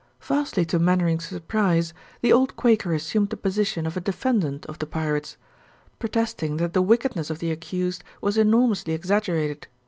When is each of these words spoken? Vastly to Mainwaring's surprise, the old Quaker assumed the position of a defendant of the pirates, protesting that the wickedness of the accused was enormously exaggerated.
Vastly 0.21 0.65
to 0.65 0.79
Mainwaring's 0.79 1.27
surprise, 1.27 1.93
the 2.21 2.33
old 2.33 2.55
Quaker 2.55 2.91
assumed 2.91 3.29
the 3.29 3.37
position 3.37 3.85
of 3.85 3.95
a 3.95 4.01
defendant 4.01 4.65
of 4.65 4.79
the 4.79 4.87
pirates, 4.87 5.37
protesting 5.99 6.57
that 6.57 6.73
the 6.73 6.81
wickedness 6.81 7.29
of 7.29 7.37
the 7.37 7.51
accused 7.51 8.03
was 8.19 8.35
enormously 8.35 8.93
exaggerated. 8.93 9.67